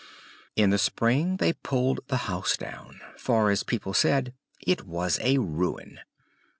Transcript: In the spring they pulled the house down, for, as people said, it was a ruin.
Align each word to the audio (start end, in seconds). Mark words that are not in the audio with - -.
In 0.55 0.71
the 0.71 0.79
spring 0.79 1.37
they 1.37 1.53
pulled 1.53 1.99
the 2.07 2.25
house 2.25 2.57
down, 2.57 3.01
for, 3.17 3.51
as 3.51 3.61
people 3.61 3.93
said, 3.93 4.33
it 4.65 4.83
was 4.87 5.19
a 5.21 5.37
ruin. 5.37 5.99